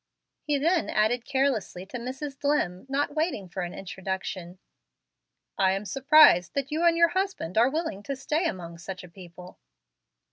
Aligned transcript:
He 0.41 0.57
then 0.57 0.89
added 0.89 1.25
carelessly 1.27 1.85
to 1.85 1.99
Mrs. 1.99 2.35
Dlimm, 2.39 2.89
not 2.89 3.13
waiting 3.13 3.47
for 3.47 3.61
an 3.61 3.75
introduction, 3.75 4.57
"I 5.59 5.73
am 5.73 5.85
surprised 5.85 6.55
that 6.55 6.71
you 6.71 6.83
and 6.85 6.97
your 6.97 7.09
husband 7.09 7.55
are 7.55 7.69
willing 7.69 8.01
to 8.05 8.15
stay 8.15 8.47
among 8.47 8.79
such 8.79 9.03
a 9.03 9.07
people." 9.09 9.59